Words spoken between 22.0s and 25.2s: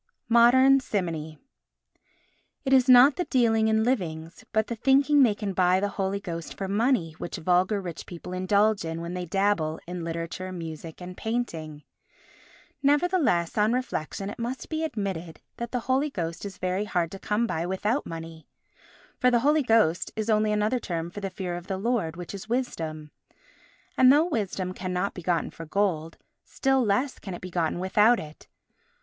which is Wisdom. And though Wisdom cannot